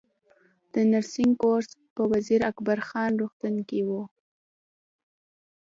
د 0.73 0.75
نرسنګ 0.91 1.33
کورس 1.43 1.69
په 1.95 2.01
وزیر 2.11 2.41
اکبر 2.51 2.79
خان 2.87 3.11
روغتون 3.21 3.55
کې 3.69 3.81
و 3.87 3.89